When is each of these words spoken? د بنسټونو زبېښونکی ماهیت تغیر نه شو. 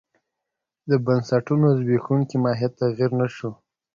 د 0.89 0.91
بنسټونو 1.05 1.67
زبېښونکی 1.77 2.37
ماهیت 2.43 2.71
تغیر 2.81 3.11
نه 3.19 3.27
شو. 3.35 3.51